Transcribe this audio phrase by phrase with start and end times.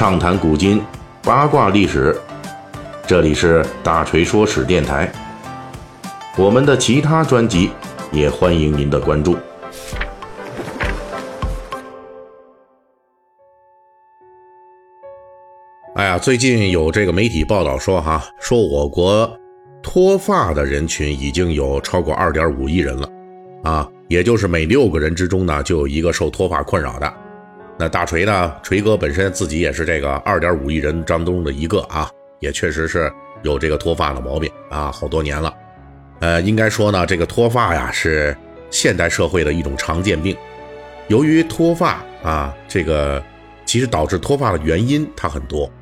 [0.00, 0.82] 畅谈古今，
[1.22, 2.18] 八卦历史。
[3.06, 5.12] 这里是大锤说史电台。
[6.38, 7.70] 我们的其他专辑
[8.10, 9.36] 也欢迎您的关注。
[15.96, 19.30] 哎呀，最近有这个媒体报道说，哈，说我国
[19.82, 23.06] 脱发的人群已经有超过二点五亿人了，
[23.64, 27.14] 啊，也就是每六个人之中呢，就有一个受脱发困扰的。
[27.80, 28.54] 那大锤呢？
[28.62, 33.10] 锤哥本身自己也是这个二点五亿人当中的一个啊，也确实是
[33.42, 35.54] 有这个脱发的毛病啊，好多年了。
[36.20, 38.36] 呃，应该说呢，这个脱发呀是
[38.70, 40.36] 现代社会的一种常见病。
[41.08, 43.22] 由于脱发啊，这个
[43.64, 45.72] 其实导致脱发的原因它很多。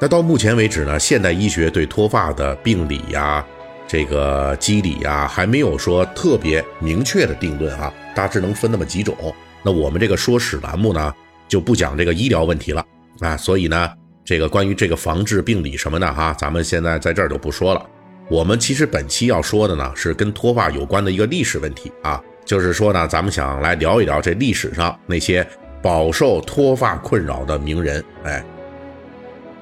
[0.00, 3.44] 那到目前为止呢，现代医学对脱发的病理呀、
[3.88, 9.16] 这个机理呀，还没有说特别明确的定论啊，大致能分那么几种。
[9.64, 11.12] 那我们这个说史栏目呢，
[11.48, 12.84] 就不讲这个医疗问题了
[13.20, 13.90] 啊，所以呢，
[14.24, 17.86] 这个关于这个防治病理什么的哈，咱们现在在这儿就不说了。
[18.28, 25.46] 我们其实本期要说的呢，是跟脱发有关的一个历史问题啊，就是说呢，咱们想来聊一聊这历史上那些
[25.80, 28.04] 饱受脱发困扰的名人。
[28.24, 28.44] 哎，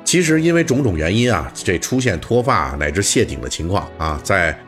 [0.02, 4.58] 其实因为种种原因啊，这出现脱发乃至谢顶的情况啊，在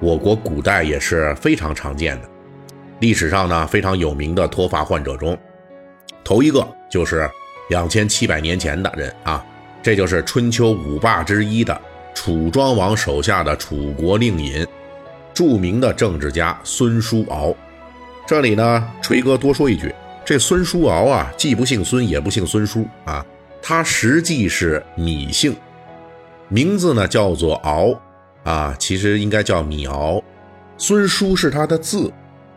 [0.00, 2.28] 我国古代也是非常常见的。
[2.98, 5.38] 历史上呢非常有名的脱发患者中，
[6.24, 7.30] 头一个就是
[7.68, 9.44] 两千七百年前的人啊，
[9.82, 11.78] 这就是春秋五霸之一的
[12.14, 14.66] 楚庄王手下的楚国令尹，
[15.34, 17.54] 著名的政治家孙叔敖。
[18.26, 23.24] 这里呢，锤哥多说一句，这孙叔敖啊，既不姓孙，也不姓孙叔啊，
[23.60, 25.54] 他实际是芈姓，
[26.48, 28.00] 名字呢叫做敖
[28.44, 30.22] 啊，其实应该叫芈敖，
[30.78, 32.10] 孙叔是他的字。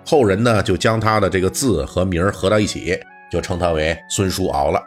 [0.05, 2.97] 后人呢，就将他的这个字和名合到一起，
[3.31, 4.81] 就称他为孙叔敖了。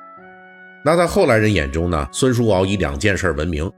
[0.84, 3.70] 那在后来人眼中呢，孙叔敖以两件事闻名。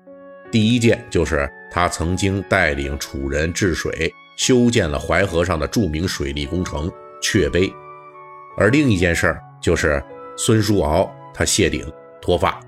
[0.50, 6.90] 第一件就是他曾经带领楚人治水，修建了淮河上的著名水利工程
[7.22, 7.72] 阙碑；
[8.56, 10.02] 而另一件事就是
[10.36, 11.90] 孙叔敖他谢顶
[12.20, 12.60] 脱发，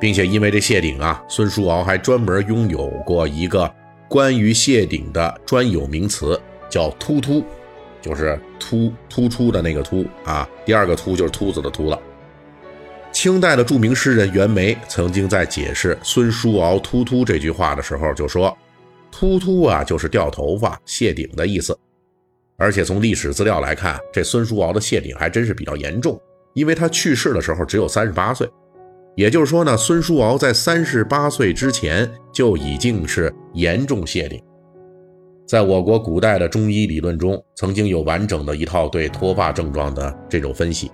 [0.00, 3.70] 并且因为这谢顶啊，孙叔敖还专门拥有过一个
[4.08, 6.40] 关于谢顶的专有名词，
[6.70, 7.44] 叫“秃秃”。
[8.06, 11.98] 就是突突出的那个突啊，第二个突就是秃子的秃了。
[13.12, 18.56] 清代的著名诗人袁枚曾经在解释“孙叔敖秃秃”这句话的时候就说
[19.10, 21.76] ：“秃秃啊，就是掉头发、谢顶的意思。”
[22.58, 26.20] 而且从历史资料来看，这孙叔敖的谢顶还真是比较严重，
[26.54, 28.48] 因为他去世的时候只有三十八岁。
[29.14, 34.42] 也就是说呢，孙叔敖在三十八岁之前就已经是严重谢顶。
[35.46, 40.90] 在我国古代的中医理论中，曾经有完整的一套对脱发症状的这种分析，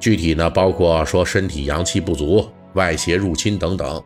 [0.00, 2.42] 具体呢包括说身体阳气不足、
[2.72, 4.02] 外邪入侵等等。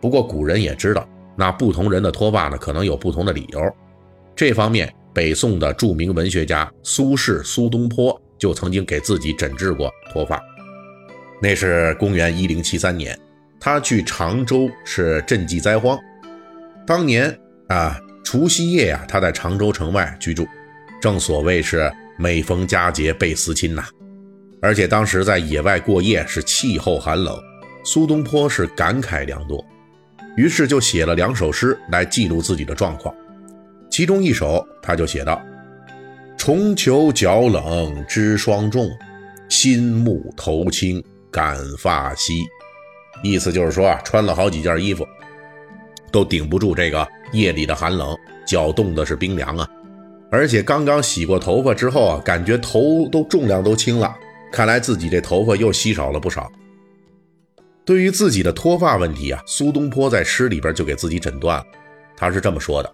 [0.00, 1.04] 不过古人也知道，
[1.36, 3.60] 那不同人的脱发呢可能有不同的理由。
[4.36, 10.40] 这方面，北宋的著名文学家苏轼苏东坡就曾经给自己诊治过脱发。
[11.42, 13.18] 那是公元一零七三年，
[13.58, 15.98] 他去常州是赈济灾荒，
[16.86, 17.36] 当年
[17.66, 17.98] 啊。
[18.24, 20.48] 除夕夜呀，他在常州城外居住，
[21.00, 23.84] 正所谓是每逢佳节倍思亲呐。
[24.60, 27.38] 而且当时在野外过夜，是气候寒冷，
[27.84, 29.62] 苏东坡是感慨良多，
[30.36, 33.14] 于是就写了两首诗来记录自己的状况。
[33.90, 35.40] 其中一首他就写道
[36.36, 38.90] ：“重裘脚冷知霜重，
[39.50, 42.42] 新木头轻感发稀。”
[43.22, 45.06] 意思就是说啊，穿了好几件衣服。
[46.14, 48.16] 都顶不住这个夜里的寒冷，
[48.46, 49.68] 脚冻的是冰凉啊！
[50.30, 54.14] 而且刚刚洗过头发之后啊，感觉头都重量都轻了，
[54.52, 56.48] 看来自己这头发又稀少了不少。
[57.84, 61.64] 对于自己的脱发问题啊，苏东坡在诗里边就给自己诊断了，
[62.16, 62.92] 他是这么说的：“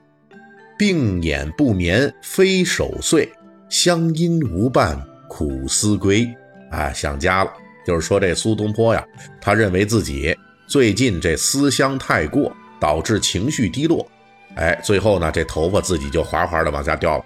[0.79, 3.31] 病眼不眠非守岁，
[3.69, 4.99] 乡音无伴
[5.29, 6.27] 苦思归。”
[6.73, 7.53] 啊，想家了，
[7.87, 9.05] 就是说这苏东坡呀，
[9.43, 10.35] 他认为自己
[10.67, 12.51] 最近这思乡太过。
[12.81, 14.07] 导致情绪低落，
[14.57, 17.25] 哎，最后呢，这头发自己就滑滑的往下掉了。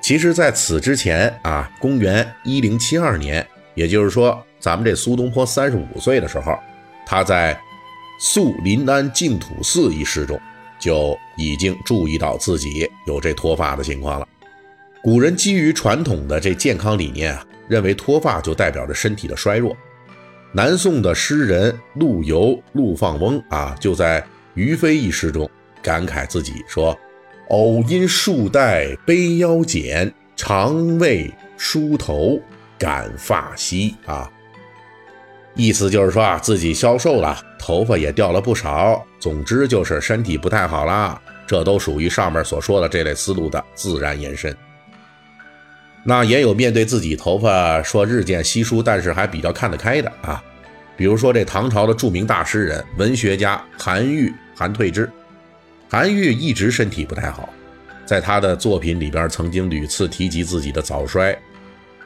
[0.00, 6.58] 其实，在此之前啊，公元一零七二年，也就是说，咱们这苏东坡三十五岁的时候，
[7.06, 7.54] 他在
[8.18, 10.38] 《宿临安净土寺》一诗中，
[10.78, 14.28] 就已经注意到自己有这脱发的情况了。
[15.02, 19.76] 古人基于传统的这健康理念啊，认为脱发就代表着身体的衰弱。
[20.52, 25.48] 南宋的诗人陆游、陆放翁啊，就在于飞一诗中
[25.82, 26.96] 感慨自己说
[27.50, 32.40] ：“偶因数代背腰减，常为梳头
[32.78, 34.30] 感发稀。”啊，
[35.54, 41.20] 意思就是说啊，自己消瘦了，头发也掉了不少，总之就是身体不太好啦。
[41.46, 44.56] 这都属于上面所说的这类思路的自然延伸。
[46.02, 50.42] 那也有面对自己头发说日渐稀疏，但是还比较看得开的啊，
[50.96, 55.10] 比如说这唐朝的著名大诗人、文学家韩愈、韩退之。
[55.88, 57.48] 韩愈一直身体不太好，
[58.04, 61.36] 在他的作品里边曾经屡次提及自己的早衰。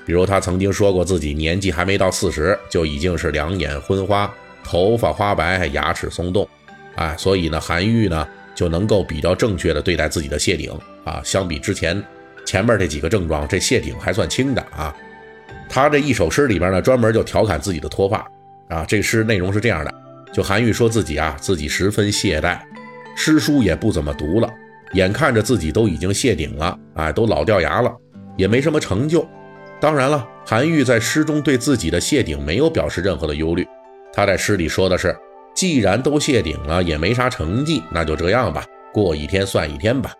[0.04, 4.32] 比如他曾经说过，自己年纪还没到四十，就已经是两眼昏花、
[4.64, 6.48] 头发花白、牙齿松动，
[6.96, 10.72] 啊，所以呢，韩愈呢就能够比较正确的对待自己的谢顶
[11.04, 11.20] 啊。
[11.22, 12.02] 相比之前
[12.46, 14.94] 前面这几个症状，这谢顶还算轻的啊。
[15.68, 18.26] 他这一首诗里边呢，专门就调侃自己的脱发
[18.68, 18.86] 啊。
[18.88, 19.94] 这诗内容是这样的：
[20.32, 22.58] 就韩愈说自己啊，自己十分懈怠，
[23.16, 24.48] 诗书也不怎么读了，
[24.92, 27.94] 眼看着自己都已经谢顶了，哎，都老掉牙了，
[28.36, 29.26] 也没什么成就。
[29.80, 33.66] 当然了，韩愈在诗中对自己的谢顶没有表示任何的忧虑。
[34.12, 35.16] 他在诗里说的是
[35.54, 40.12] ：“既然都谢顶了，也没啥成绩，那就这样吧，过一天算一天吧。”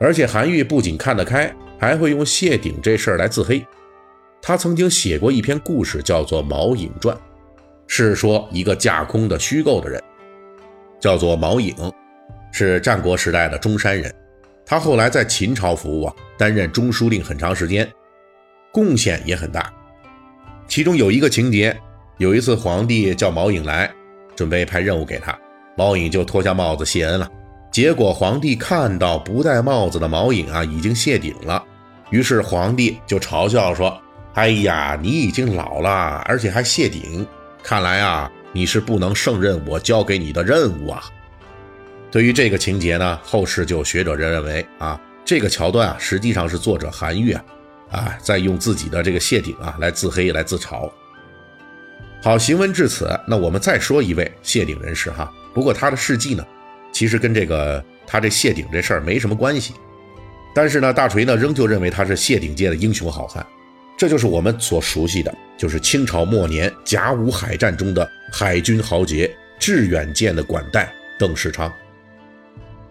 [0.00, 3.64] 而且韩愈不仅看得开，还会用谢顶这事儿来自黑。
[4.40, 7.16] 他曾经写过一篇故事，叫做《毛颖传》，
[8.04, 10.02] 是说一个架空的虚构的人，
[11.00, 11.74] 叫做毛颖，
[12.52, 14.14] 是战国时代的中山人。
[14.64, 17.88] 他后来在秦朝服务啊，担任中书令很长时间。
[18.70, 19.72] 贡献也很大，
[20.68, 21.74] 其中有一个情节，
[22.18, 23.90] 有一次皇帝叫毛颖来，
[24.36, 25.36] 准备派任务给他，
[25.76, 27.28] 毛颖就脱下帽子谢恩了。
[27.72, 31.64] 结果皇帝看到不戴帽子的毛颖啊，已经谢顶了，
[32.10, 34.00] 于是皇帝就嘲笑说
[34.34, 37.26] ：“哎呀，你已经老了，而且还谢顶，
[37.62, 41.02] 看来啊，你是不能胜任我交给你的任务啊。”
[42.10, 47.44] 对于这个情节呢，后世就学者认为啊，这个桥段啊，实际上是作者韩愈啊。
[47.90, 50.90] 啊，在用自己的这个谢顶啊来自黑来自嘲。
[52.22, 55.32] 好，行文至此，那我们再说一位谢顶人士哈。
[55.54, 56.44] 不过他的事迹呢，
[56.92, 59.72] 其实跟这个他这谢顶这事儿没什么关系。
[60.54, 63.46] 但是呢，大锤呢仍旧认为他是谢顶界的英雄好汉。
[63.98, 71.70] 这就是我们所熟悉的，就是清朝末年甲午海战中的海军豪杰致远舰的管带邓世昌。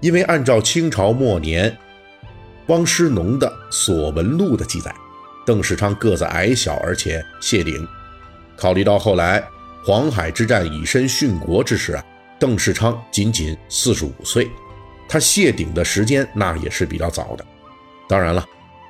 [0.02, 1.76] 因为按照清朝末年。
[2.68, 4.94] 汪师农的《所闻录》的记载，
[5.46, 7.88] 邓世昌个子矮小，而且谢顶。
[8.58, 9.42] 考虑到后来
[9.86, 12.04] 黄海之战以身殉国之时啊，
[12.38, 14.52] 邓世昌仅仅四十五岁，
[15.08, 17.46] 他谢顶的时间那也是比较早的。
[18.10, 18.46] 当然了，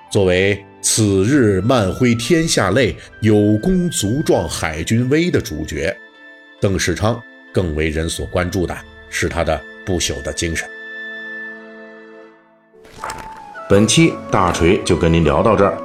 [0.10, 5.96] 作为“此日漫挥天下泪，有功足壮海军威”的主角，
[6.62, 7.22] 邓世昌
[7.54, 8.76] 更为人所关注的
[9.10, 10.68] 是他的不朽的精神。
[13.70, 15.78] 本期大锤就跟您聊到这儿，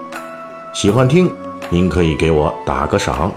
[0.73, 1.29] 喜欢听
[1.69, 3.35] 您可以给我打个赏。